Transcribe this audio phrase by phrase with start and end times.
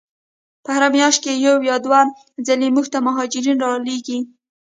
[0.63, 2.01] په هره میاشت کې یو یا دوه
[2.47, 4.19] ځلې موږ ته مهاجرین را لیږي.